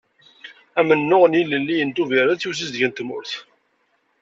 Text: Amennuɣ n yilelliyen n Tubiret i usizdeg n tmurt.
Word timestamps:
Amennuɣ 0.79 1.23
n 1.27 1.37
yilelliyen 1.37 1.89
n 1.91 1.95
Tubiret 1.95 2.41
i 2.45 2.47
usizdeg 2.49 2.83
n 2.87 2.91
tmurt. 2.91 3.31